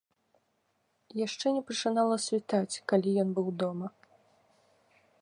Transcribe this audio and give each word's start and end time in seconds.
Яшчэ 1.25 1.45
не 1.57 1.61
пачынала 1.69 2.15
світаць, 2.27 2.75
калі 2.93 3.09
ён 3.25 3.29
быў 3.39 3.47
дома. 3.65 3.87